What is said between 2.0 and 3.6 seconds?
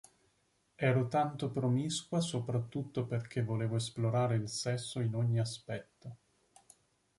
soprattutto perché